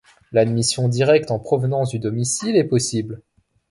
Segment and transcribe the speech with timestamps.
[0.31, 3.21] L'admission directe en provenance du domicile est possible.